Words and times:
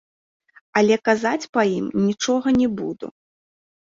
Але 0.81 0.95
казаць 1.09 1.49
па 1.57 1.61
ім 1.77 1.85
нічога 2.07 2.47
не 2.59 2.67
буду. 2.81 3.15